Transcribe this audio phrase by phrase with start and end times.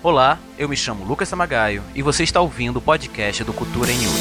[0.00, 3.96] Olá, eu me chamo Lucas Samagaio e você está ouvindo o podcast do Cultura em
[3.96, 4.12] Útil.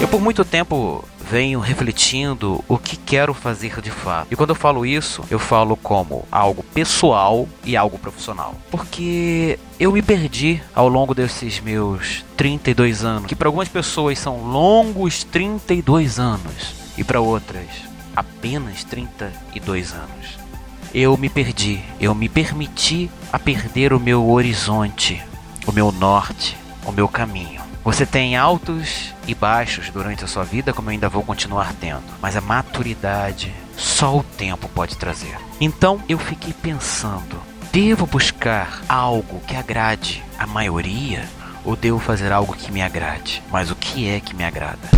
[0.00, 4.26] Eu por muito tempo venho refletindo o que quero fazer de fato.
[4.32, 8.56] E quando eu falo isso, eu falo como algo pessoal e algo profissional.
[8.68, 14.42] Porque eu me perdi ao longo desses meus 32 anos, que para algumas pessoas são
[14.42, 17.68] longos 32 anos e para outras
[18.16, 20.47] apenas 32 anos
[20.94, 25.22] eu me perdi, eu me permiti a perder o meu horizonte,
[25.66, 27.60] o meu norte, o meu caminho.
[27.84, 32.02] Você tem altos e baixos durante a sua vida, como eu ainda vou continuar tendo,
[32.20, 35.36] mas a maturidade só o tempo pode trazer.
[35.60, 37.40] Então eu fiquei pensando:
[37.72, 41.24] devo buscar algo que agrade a maioria
[41.64, 43.42] ou devo fazer algo que me agrade?
[43.50, 44.88] Mas o que é que me agrada?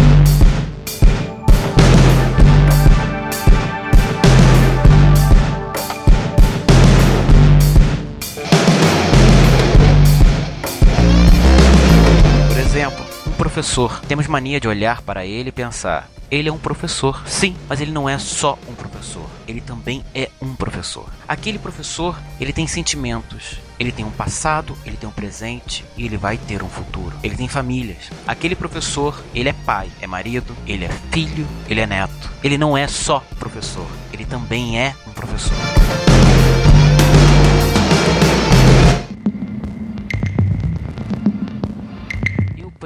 [13.40, 14.02] Professor.
[14.06, 17.90] Temos mania de olhar para ele e pensar: ele é um professor, sim, mas ele
[17.90, 19.24] não é só um professor.
[19.48, 21.08] Ele também é um professor.
[21.26, 26.18] Aquele professor, ele tem sentimentos, ele tem um passado, ele tem um presente e ele
[26.18, 27.16] vai ter um futuro.
[27.22, 28.10] Ele tem famílias.
[28.26, 32.30] Aquele professor, ele é pai, é marido, ele é filho, ele é neto.
[32.44, 36.09] Ele não é só professor, ele também é um professor.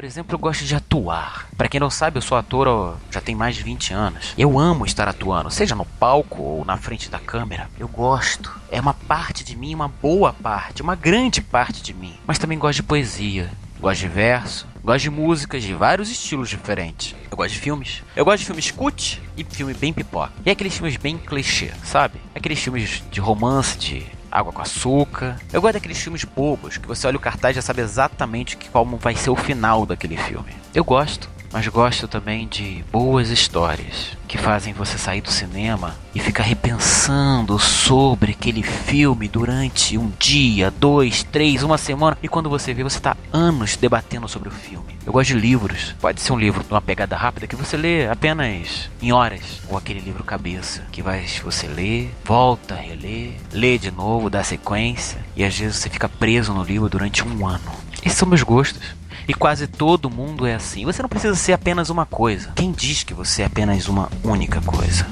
[0.04, 1.48] Por exemplo, eu gosto de atuar.
[1.56, 4.34] Para quem não sabe, eu sou ator ó, já tem mais de 20 anos.
[4.36, 7.70] Eu amo estar atuando, seja no palco ou na frente da câmera.
[7.78, 8.52] Eu gosto.
[8.70, 12.12] É uma parte de mim, uma boa parte, uma grande parte de mim.
[12.26, 17.16] Mas também gosto de poesia, gosto de verso, gosto de músicas de vários estilos diferentes.
[17.30, 18.02] Eu gosto de filmes.
[18.14, 20.34] Eu gosto de filmes cut e filme bem pipoca.
[20.44, 22.20] E aqueles filmes bem clichê, sabe?
[22.34, 25.36] Aqueles filmes de romance, de Água com Açúcar.
[25.52, 28.96] Eu gosto daqueles filmes bobos que você olha o cartaz e já sabe exatamente como
[28.96, 30.52] vai ser o final daquele filme.
[30.74, 36.18] Eu gosto mas gosto também de boas histórias que fazem você sair do cinema e
[36.18, 42.74] ficar repensando sobre aquele filme durante um dia, dois, três, uma semana e quando você
[42.74, 44.98] vê você está anos debatendo sobre o filme.
[45.06, 45.94] Eu gosto de livros.
[46.00, 50.00] Pode ser um livro uma pegada rápida que você lê apenas em horas, ou aquele
[50.00, 55.56] livro cabeça que vai você lê, volta, relê, lê de novo, dá sequência e às
[55.56, 57.84] vezes você fica preso no livro durante um ano.
[58.04, 58.82] Esses são meus gostos.
[59.26, 60.84] E quase todo mundo é assim.
[60.84, 62.52] Você não precisa ser apenas uma coisa.
[62.54, 65.06] Quem diz que você é apenas uma única coisa?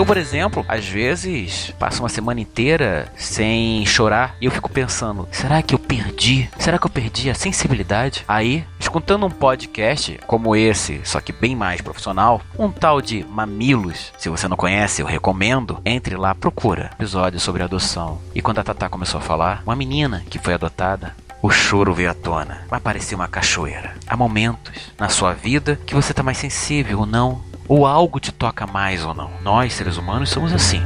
[0.00, 5.28] Eu, por exemplo, às vezes passo uma semana inteira sem chorar e eu fico pensando:
[5.30, 6.48] será que eu perdi?
[6.58, 8.24] Será que eu perdi a sensibilidade?
[8.26, 14.10] Aí, escutando um podcast como esse, só que bem mais profissional, um tal de Mamilos,
[14.16, 18.22] se você não conhece, eu recomendo, entre lá, procura episódio sobre adoção.
[18.34, 22.10] E quando a Tatá começou a falar, uma menina que foi adotada o choro veio
[22.10, 22.62] à tona.
[22.68, 23.94] Vai parecer uma cachoeira.
[24.06, 28.32] Há momentos na sua vida que você está mais sensível ou não ou algo te
[28.32, 29.30] toca mais ou não.
[29.42, 30.82] Nós, seres humanos, somos assim.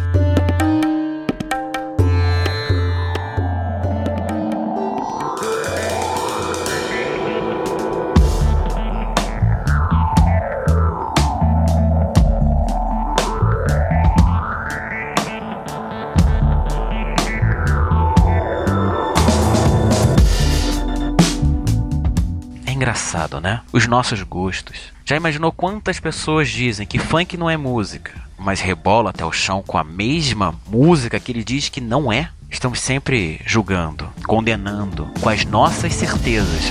[22.95, 23.61] Engraçado, né?
[23.73, 29.11] Os nossos gostos já imaginou quantas pessoas dizem que funk não é música, mas rebola
[29.11, 32.31] até o chão com a mesma música que ele diz que não é?
[32.49, 36.71] Estamos sempre julgando, condenando com as nossas certezas.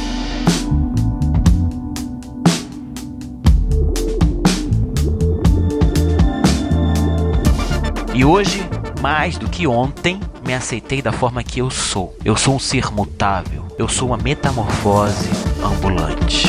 [8.16, 8.62] E hoje,
[9.02, 12.16] mais do que ontem, me aceitei da forma que eu sou.
[12.24, 13.68] Eu sou um ser mutável.
[13.78, 16.48] Eu sou uma metamorfose ambulante.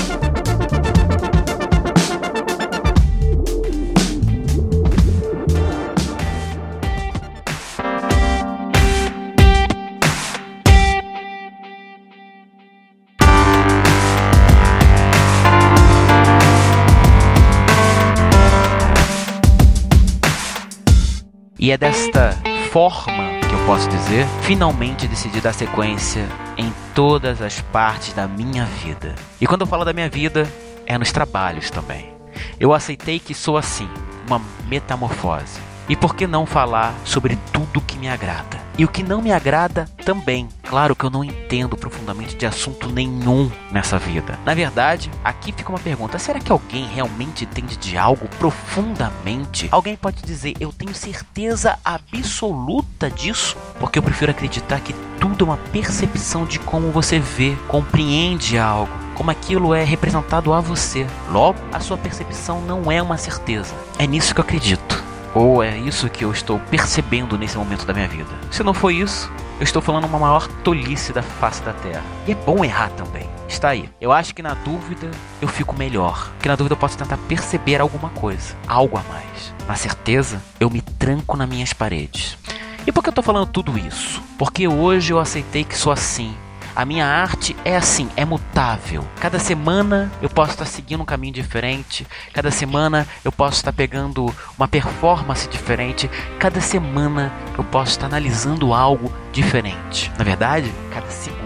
[21.64, 22.36] E é desta
[22.70, 28.64] forma que eu posso dizer, finalmente decidi dar sequência em todas as partes da minha
[28.64, 29.14] vida.
[29.40, 30.50] E quando eu falo da minha vida,
[30.84, 32.12] é nos trabalhos também.
[32.58, 33.88] Eu aceitei que sou assim,
[34.26, 35.60] uma metamorfose.
[35.88, 38.63] E por que não falar sobre tudo que me agrada?
[38.76, 40.48] E o que não me agrada também.
[40.62, 44.38] Claro que eu não entendo profundamente de assunto nenhum nessa vida.
[44.44, 49.68] Na verdade, aqui fica uma pergunta: será que alguém realmente entende de algo profundamente?
[49.70, 53.56] Alguém pode dizer, eu tenho certeza absoluta disso?
[53.78, 59.04] Porque eu prefiro acreditar que tudo é uma percepção de como você vê, compreende algo
[59.14, 61.06] como aquilo é representado a você.
[61.30, 63.72] Logo, a sua percepção não é uma certeza.
[63.98, 64.93] É nisso que eu acredito.
[65.34, 68.30] Ou é isso que eu estou percebendo nesse momento da minha vida.
[68.52, 72.04] Se não for isso, eu estou falando uma maior tolice da face da Terra.
[72.26, 73.28] E é bom errar também.
[73.48, 73.90] Está aí.
[74.00, 75.10] Eu acho que na dúvida
[75.42, 76.30] eu fico melhor.
[76.40, 79.52] Que na dúvida eu posso tentar perceber alguma coisa, algo a mais.
[79.66, 82.38] Na certeza, eu me tranco nas minhas paredes.
[82.86, 84.22] E por que eu estou falando tudo isso?
[84.38, 86.34] Porque hoje eu aceitei que sou assim
[86.74, 89.04] a minha arte é assim, é mutável.
[89.20, 94.32] Cada semana eu posso estar seguindo um caminho diferente, cada semana eu posso estar pegando
[94.58, 100.10] uma performance diferente, cada semana eu posso estar analisando algo diferente.
[100.18, 101.44] Na verdade, cada segundo.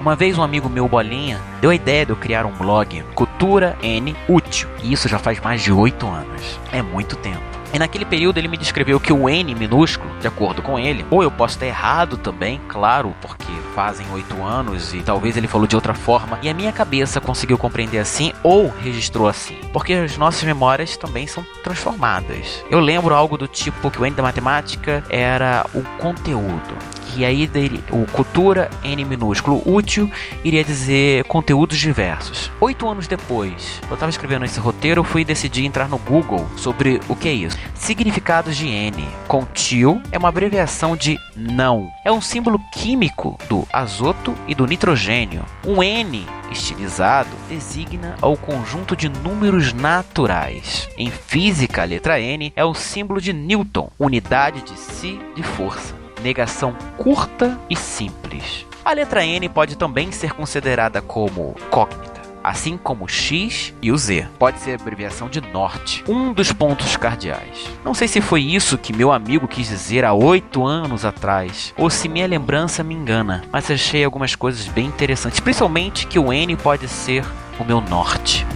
[0.00, 3.76] Uma vez um amigo meu, Bolinha, deu a ideia de eu criar um blog Cultura
[3.82, 4.66] N Útil.
[4.82, 6.58] E isso já faz mais de oito anos.
[6.72, 7.59] É muito tempo.
[7.72, 11.22] E naquele período ele me descreveu que o N minúsculo, de acordo com ele, ou
[11.22, 15.76] eu posso estar errado também, claro, porque fazem oito anos e talvez ele falou de
[15.76, 20.42] outra forma, e a minha cabeça conseguiu compreender assim ou registrou assim, porque as nossas
[20.42, 22.64] memórias também são transformadas.
[22.68, 26.76] Eu lembro algo do tipo que o N da matemática era o conteúdo,
[27.16, 27.50] e aí
[27.90, 30.10] o cultura N minúsculo útil
[30.44, 32.50] iria dizer conteúdos diversos.
[32.60, 37.16] Oito anos depois, eu estava escrevendo esse roteiro, fui decidir entrar no Google sobre o
[37.16, 37.58] que é isso.
[37.74, 39.04] Significados de N.
[39.26, 41.90] Contil é uma abreviação de não.
[42.04, 45.44] É um símbolo químico do azoto e do nitrogênio.
[45.66, 50.88] Um N estilizado designa ao conjunto de números naturais.
[50.96, 55.99] Em física, a letra N é o símbolo de Newton, unidade de si de força
[56.20, 58.66] negação curta e simples.
[58.84, 63.98] A letra N pode também ser considerada como cognita, assim como o X e o
[63.98, 64.26] Z.
[64.38, 67.68] Pode ser abreviação de norte, um dos pontos cardeais.
[67.84, 71.90] Não sei se foi isso que meu amigo quis dizer há oito anos atrás, ou
[71.90, 76.56] se minha lembrança me engana, mas achei algumas coisas bem interessantes, principalmente que o N
[76.56, 77.24] pode ser
[77.58, 78.46] o meu norte.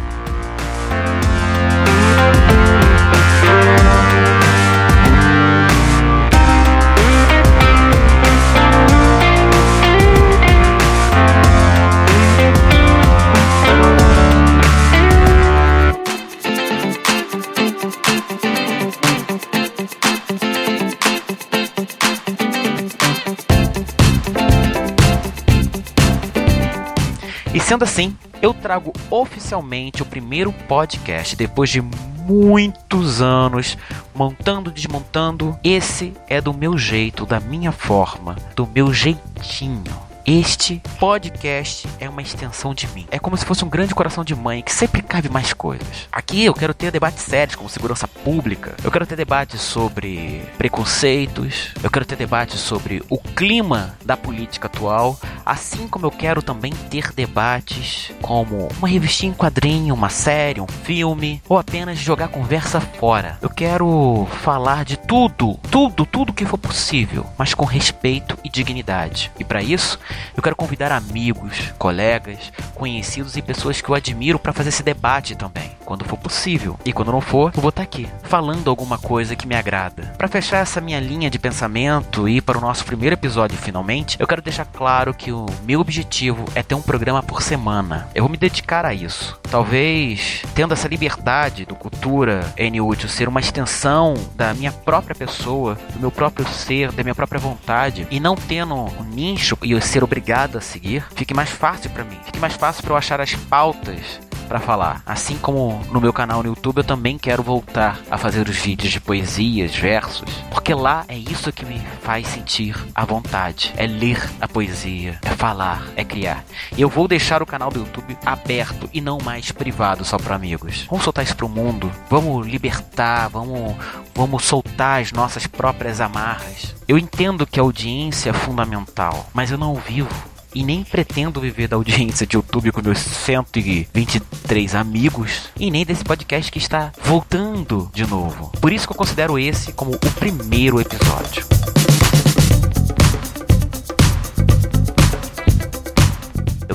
[27.64, 33.78] Sendo assim, eu trago oficialmente o primeiro podcast depois de muitos anos
[34.14, 35.58] montando, desmontando.
[35.64, 40.13] Esse é do meu jeito, da minha forma, do meu jeitinho.
[40.26, 43.06] Este podcast é uma extensão de mim.
[43.10, 46.08] É como se fosse um grande coração de mãe que sempre cabe mais coisas.
[46.10, 48.74] Aqui eu quero ter debates sérios como segurança pública.
[48.82, 51.74] Eu quero ter debates sobre preconceitos.
[51.82, 55.20] Eu quero ter debates sobre o clima da política atual.
[55.44, 60.66] Assim como eu quero também ter debates como uma revistinha em quadrinho, uma série, um
[60.66, 63.36] filme ou apenas jogar conversa fora.
[63.42, 69.30] Eu quero falar de tudo, tudo, tudo que for possível, mas com respeito e dignidade.
[69.38, 69.98] E para isso,
[70.36, 75.34] eu quero convidar amigos, colegas, conhecidos e pessoas que eu admiro para fazer esse debate
[75.34, 76.78] também, quando for possível.
[76.84, 80.14] E quando não for, eu vou estar tá aqui, falando alguma coisa que me agrada.
[80.16, 84.26] Para fechar essa minha linha de pensamento e para o nosso primeiro episódio finalmente, eu
[84.26, 88.08] quero deixar claro que o meu objetivo é ter um programa por semana.
[88.14, 89.38] Eu vou me dedicar a isso.
[89.50, 96.00] Talvez tendo essa liberdade do cultura N ser uma extensão da minha própria pessoa, do
[96.00, 100.58] meu próprio ser, da minha própria vontade e não tendo um nicho e ser obrigado
[100.58, 102.18] a seguir, fique mais fácil para mim.
[102.24, 104.20] Fique mais fácil para eu achar as pautas
[104.54, 105.02] para falar.
[105.04, 108.92] Assim como no meu canal no YouTube, eu também quero voltar a fazer os vídeos
[108.92, 113.74] de poesias, versos, porque lá é isso que me faz sentir a vontade.
[113.76, 116.44] É ler a poesia, é falar, é criar.
[116.76, 120.36] E eu vou deixar o canal do YouTube aberto e não mais privado só para
[120.36, 120.86] amigos.
[120.88, 121.90] Vamos soltar isso pro mundo.
[122.08, 123.74] Vamos libertar, vamos
[124.14, 126.76] vamos soltar as nossas próprias amarras.
[126.86, 131.68] Eu entendo que a audiência é fundamental, mas eu não vivo e nem pretendo viver
[131.68, 137.90] da audiência de YouTube com meus 123 amigos e nem desse podcast que está voltando
[137.92, 138.50] de novo.
[138.60, 141.44] Por isso que eu considero esse como o primeiro episódio.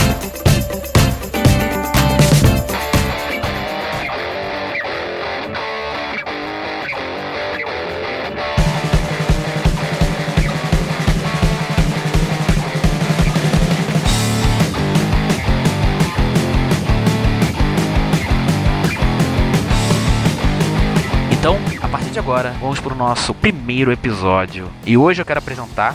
[22.35, 24.69] Agora, vamos para o nosso primeiro episódio.
[24.85, 25.95] E hoje eu quero apresentar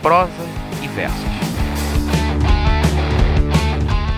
[0.00, 0.32] prosa
[0.82, 1.20] e versos.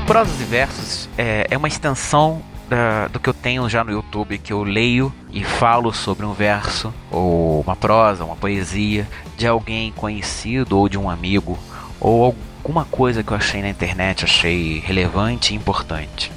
[0.07, 4.39] Prosas e versos é, é uma extensão da, do que eu tenho já no YouTube,
[4.39, 9.91] que eu leio e falo sobre um verso, ou uma prosa, uma poesia de alguém
[9.91, 11.59] conhecido ou de um amigo,
[11.99, 16.31] ou alguma coisa que eu achei na internet, achei relevante e importante.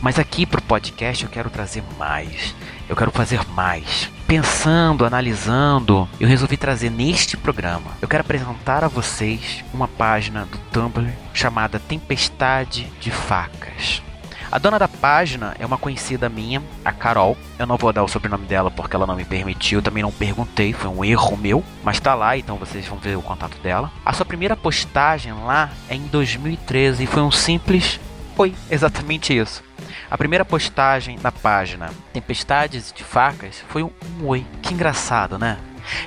[0.00, 2.54] Mas aqui para o podcast eu quero trazer mais.
[2.90, 4.10] Eu quero fazer mais.
[4.26, 7.92] Pensando, analisando, eu resolvi trazer neste programa.
[8.02, 14.02] Eu quero apresentar a vocês uma página do Tumblr chamada Tempestade de Facas.
[14.50, 17.36] A dona da página é uma conhecida minha, a Carol.
[17.56, 20.72] Eu não vou dar o sobrenome dela porque ela não me permitiu, também não perguntei,
[20.72, 23.92] foi um erro meu, mas tá lá, então vocês vão ver o contato dela.
[24.04, 28.00] A sua primeira postagem lá é em 2013 e foi um simples
[28.40, 29.62] Oi, exatamente isso.
[30.10, 33.90] A primeira postagem na página Tempestades de Facas foi um,
[34.24, 34.46] oi.
[34.62, 35.58] Que engraçado, né?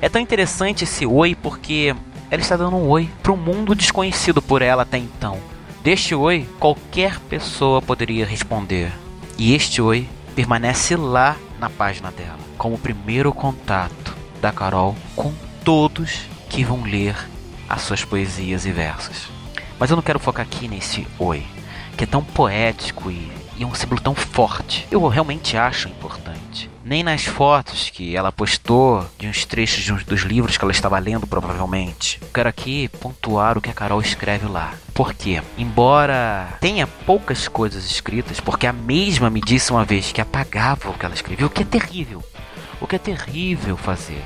[0.02, 1.96] É tão interessante esse oi porque
[2.30, 5.40] ela está dando um oi para um mundo desconhecido por ela até então.
[5.84, 8.92] Deste oi, qualquer pessoa poderia responder.
[9.38, 15.34] E este oi permanece lá na página dela, como o primeiro contato da Carol com
[15.64, 17.16] todos que vão ler
[17.68, 19.30] as suas poesias e versos.
[19.80, 21.44] Mas eu não quero focar aqui nesse oi,
[21.98, 24.88] que é tão poético e, e um símbolo tão forte.
[24.92, 26.70] Eu realmente acho importante.
[26.84, 30.72] Nem nas fotos que ela postou de uns trechos de uns dos livros que ela
[30.72, 32.20] estava lendo, provavelmente.
[32.34, 34.74] Quero aqui pontuar o que a Carol escreve lá.
[34.94, 40.90] Porque, embora tenha poucas coisas escritas, porque a mesma me disse uma vez que apagava
[40.90, 42.22] o que ela escreveu, o que é terrível.
[42.82, 44.22] O que é terrível fazer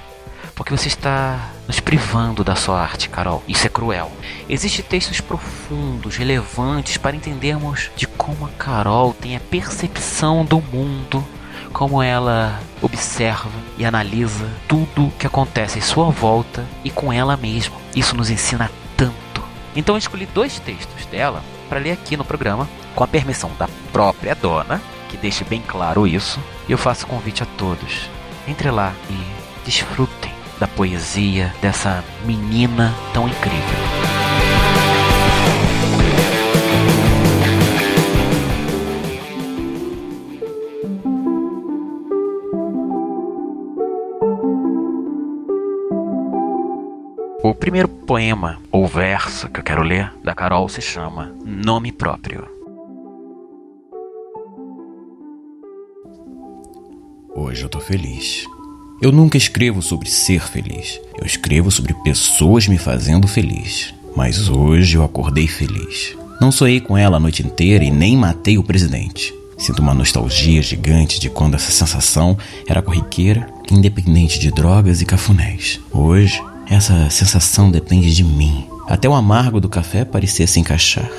[0.57, 3.43] porque você está nos privando da sua arte, Carol.
[3.47, 4.11] Isso é cruel.
[4.49, 11.23] Existem textos profundos, relevantes para entendermos de como a Carol tem a percepção do mundo,
[11.71, 17.77] como ela observa e analisa tudo que acontece em sua volta e com ela mesma.
[17.95, 19.43] Isso nos ensina tanto.
[19.75, 23.69] Então eu escolhi dois textos dela para ler aqui no programa, com a permissão da
[23.93, 26.39] própria dona, que deixe bem claro isso.
[26.67, 28.09] E eu faço convite a todos.
[28.47, 29.37] Entre lá e
[29.67, 30.06] desfrutem
[30.59, 33.77] da poesia dessa menina tão incrível.
[47.43, 52.45] O primeiro poema ou verso que eu quero ler da Carol se chama Nome Próprio.
[57.33, 58.45] Hoje eu tô feliz.
[58.99, 60.99] Eu nunca escrevo sobre ser feliz.
[61.19, 63.93] Eu escrevo sobre pessoas me fazendo feliz.
[64.15, 66.15] Mas hoje eu acordei feliz.
[66.41, 69.31] Não sonhei com ela a noite inteira e nem matei o presidente.
[69.55, 72.35] Sinto uma nostalgia gigante de quando essa sensação
[72.67, 75.79] era corriqueira, independente de drogas e cafunés.
[75.91, 78.65] Hoje, essa sensação depende de mim.
[78.87, 81.09] Até o amargo do café parecia se encaixar.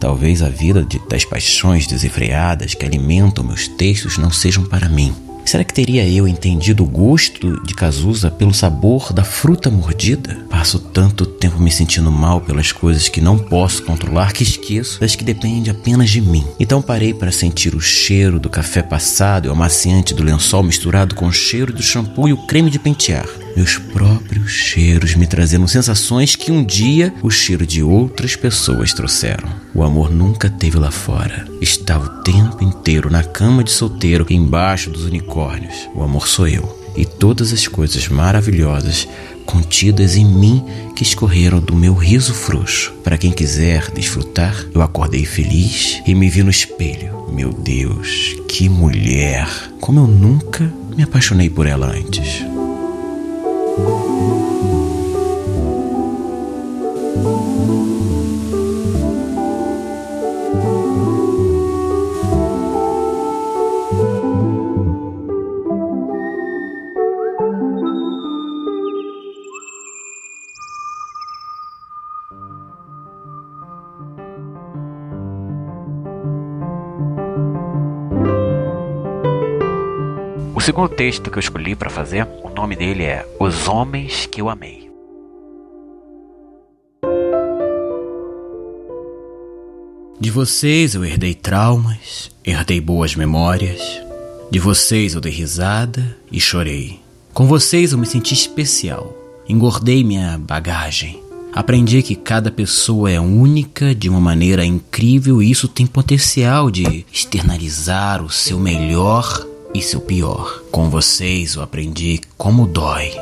[0.00, 5.14] Talvez a vida de, das paixões desenfreadas que alimentam meus textos não sejam para mim.
[5.46, 10.44] Será que teria eu entendido o gosto de Cazuza pelo sabor da fruta mordida?
[10.50, 15.14] Passo tanto tempo me sentindo mal pelas coisas que não posso controlar que esqueço das
[15.14, 16.44] que dependem apenas de mim.
[16.58, 21.14] Então parei para sentir o cheiro do café passado e o amaciante do lençol misturado
[21.14, 23.45] com o cheiro do shampoo e o creme de pentear.
[23.56, 29.48] Meus próprios cheiros me trazendo sensações que um dia o cheiro de outras pessoas trouxeram.
[29.74, 31.48] O amor nunca teve lá fora.
[31.58, 35.88] Estava o tempo inteiro na cama de solteiro embaixo dos unicórnios.
[35.94, 36.84] O amor sou eu.
[36.94, 39.08] E todas as coisas maravilhosas
[39.46, 40.62] contidas em mim
[40.94, 42.92] que escorreram do meu riso frouxo.
[43.02, 47.26] Para quem quiser desfrutar, eu acordei feliz e me vi no espelho.
[47.32, 49.48] Meu Deus, que mulher!
[49.80, 52.44] Como eu nunca me apaixonei por ela antes.
[80.54, 84.48] O segundo texto que eu escolhi para fazer nome dele é Os Homens que Eu
[84.48, 84.90] Amei.
[90.18, 93.82] De vocês eu herdei traumas, herdei boas memórias.
[94.50, 96.98] De vocês eu dei risada e chorei.
[97.34, 99.14] Com vocês eu me senti especial.
[99.46, 101.22] Engordei minha bagagem.
[101.52, 107.04] Aprendi que cada pessoa é única de uma maneira incrível e isso tem potencial de
[107.12, 109.46] externalizar o seu melhor
[109.76, 110.62] e seu pior.
[110.70, 113.12] Com vocês eu aprendi como dói.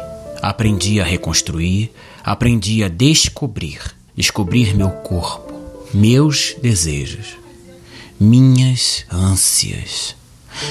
[0.40, 1.90] Aprendi a reconstruir,
[2.22, 3.80] aprendi a descobrir,
[4.16, 5.52] descobrir meu corpo,
[5.92, 7.36] meus desejos,
[8.20, 10.14] minhas ânsias.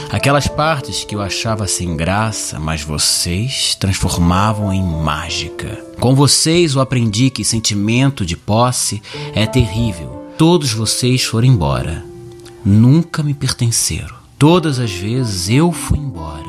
[0.10, 5.84] Aquelas partes que eu achava sem graça, mas vocês transformavam em mágica.
[6.00, 9.02] Com vocês eu aprendi que sentimento de posse
[9.34, 10.30] é terrível.
[10.38, 12.06] Todos vocês foram embora.
[12.64, 14.23] Nunca me pertenceram.
[14.38, 16.44] Todas as vezes eu fui embora.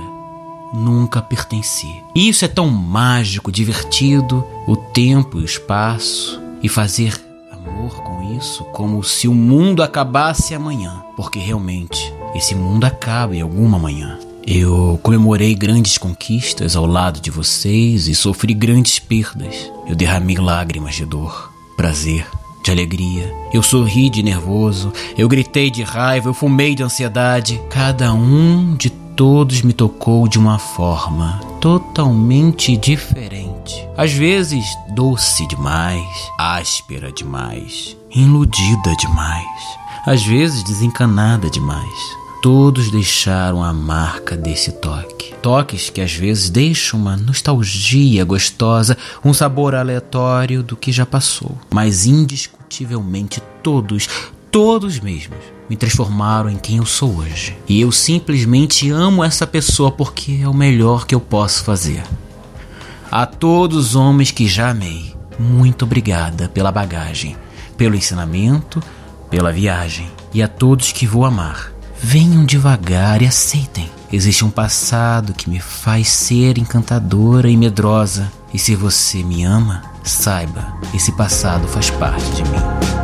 [0.72, 2.02] Nunca pertenci.
[2.14, 7.14] Isso é tão mágico, divertido, o tempo e o espaço, e fazer
[7.52, 13.40] amor com isso como se o mundo acabasse amanhã, porque realmente esse mundo acaba em
[13.40, 14.18] alguma manhã.
[14.46, 19.70] Eu comemorei grandes conquistas ao lado de vocês e sofri grandes perdas.
[19.86, 22.26] Eu derramei lágrimas de dor, prazer,
[22.64, 23.32] de alegria.
[23.52, 27.60] Eu sorri de nervoso, eu gritei de raiva, eu fumei de ansiedade.
[27.70, 33.86] Cada um de todos me tocou de uma forma totalmente diferente.
[33.96, 36.04] Às vezes doce demais,
[36.38, 39.62] áspera demais, iludida demais,
[40.06, 42.24] às vezes desencanada demais.
[42.42, 45.13] Todos deixaram a marca desse toque.
[45.44, 51.54] Toques que às vezes deixam uma nostalgia gostosa, um sabor aleatório do que já passou.
[51.70, 54.08] Mas indiscutivelmente todos,
[54.50, 55.36] todos mesmos,
[55.68, 57.58] me transformaram em quem eu sou hoje.
[57.68, 62.02] E eu simplesmente amo essa pessoa porque é o melhor que eu posso fazer.
[63.10, 67.36] A todos os homens que já amei, muito obrigada pela bagagem,
[67.76, 68.82] pelo ensinamento,
[69.28, 70.10] pela viagem.
[70.32, 71.73] E a todos que vou amar
[72.06, 73.90] Venham devagar e aceitem.
[74.12, 78.30] Existe um passado que me faz ser encantadora e medrosa.
[78.52, 83.03] E se você me ama, saiba, esse passado faz parte de mim.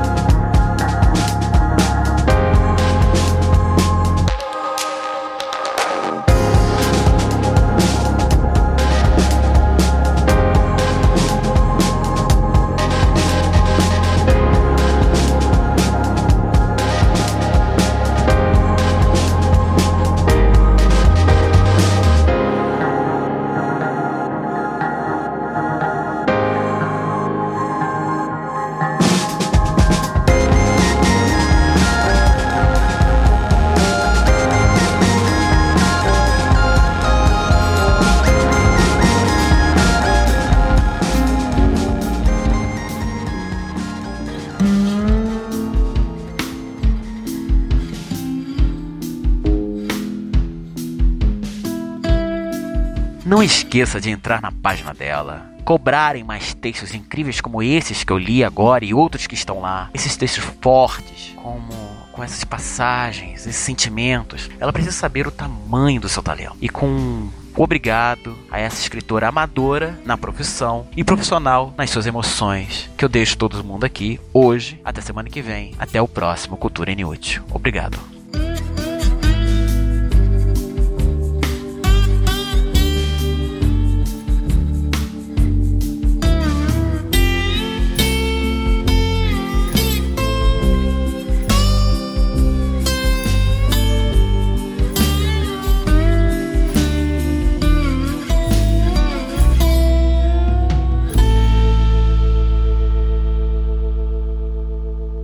[53.40, 58.18] Não esqueça de entrar na página dela, cobrarem mais textos incríveis como esses que eu
[58.18, 59.88] li agora e outros que estão lá.
[59.94, 61.72] Esses textos fortes, como
[62.12, 64.50] com essas passagens, esses sentimentos.
[64.60, 66.58] Ela precisa saber o tamanho do seu talento.
[66.60, 73.06] E com obrigado a essa escritora amadora na profissão e profissional nas suas emoções, que
[73.06, 77.42] eu deixo todo mundo aqui hoje, até semana que vem, até o próximo Cultura Inútil.
[77.50, 78.19] Obrigado.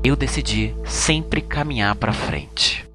[0.07, 2.86] Eu decidi sempre caminhar para frente.